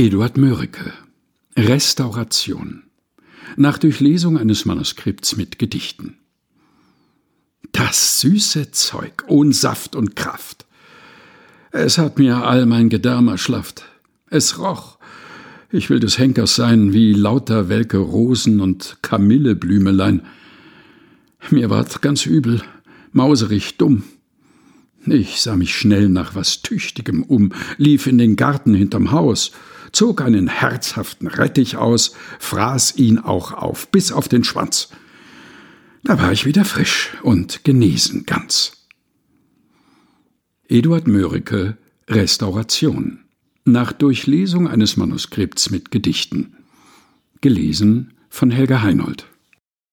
[0.00, 0.92] Eduard Mörike
[1.56, 2.84] Restauration
[3.56, 6.18] nach Durchlesung eines Manuskripts mit Gedichten.
[7.72, 10.66] Das süße Zeug, ohn Saft und Kraft.
[11.72, 13.86] Es hat mir all mein Gedärm erschlafft.
[14.30, 14.98] Es roch.
[15.72, 20.22] Ich will des Henkers sein, wie lauter welke Rosen und Kamilleblümelein.
[21.50, 22.62] Mir ward ganz übel,
[23.10, 24.04] mauserig, dumm.
[25.06, 29.50] Ich sah mich schnell nach was Tüchtigem um, lief in den Garten hinterm Haus,
[29.98, 34.90] zog einen herzhaften Rettich aus, fraß ihn auch auf, bis auf den Schwanz.
[36.04, 38.86] Da war ich wieder frisch und genesen ganz.
[40.68, 43.24] Eduard Mörike Restauration
[43.64, 46.54] nach Durchlesung eines Manuskripts mit Gedichten.
[47.40, 49.26] Gelesen von Helga Heinold.